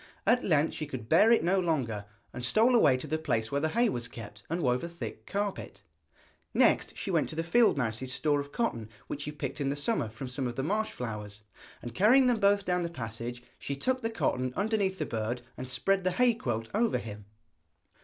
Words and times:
At 0.25 0.43
length 0.43 0.73
she 0.73 0.87
could 0.87 1.07
bear 1.07 1.31
it 1.31 1.43
no 1.43 1.59
longer, 1.59 2.05
and 2.33 2.43
stole 2.43 2.73
away 2.73 2.97
to 2.97 3.05
the 3.05 3.19
place 3.19 3.51
where 3.51 3.61
the 3.61 3.69
hay 3.69 3.87
was 3.87 4.07
kept, 4.07 4.41
and 4.49 4.63
wove 4.63 4.83
a 4.83 4.89
thick 4.89 5.27
carpet. 5.27 5.83
Next 6.55 6.97
she 6.97 7.11
went 7.11 7.29
to 7.29 7.35
the 7.35 7.43
field 7.43 7.77
mouse's 7.77 8.11
store 8.11 8.39
of 8.39 8.51
cotton 8.51 8.89
which 9.05 9.21
she 9.21 9.31
picked 9.31 9.61
in 9.61 9.69
the 9.69 9.75
summer 9.75 10.09
from 10.09 10.27
some 10.27 10.47
of 10.47 10.55
the 10.55 10.63
marsh 10.63 10.89
flowers, 10.89 11.43
and 11.83 11.93
carrying 11.93 12.25
them 12.25 12.39
both 12.39 12.65
down 12.65 12.81
the 12.81 12.89
passage, 12.89 13.43
she 13.59 13.75
tucked 13.75 14.01
the 14.01 14.09
cotton 14.09 14.51
underneath 14.55 14.97
the 14.97 15.05
bird 15.05 15.43
and 15.55 15.69
spread 15.69 16.03
the 16.03 16.09
hay 16.13 16.33
quilt 16.33 16.67
over 16.73 16.97
him. 16.97 17.25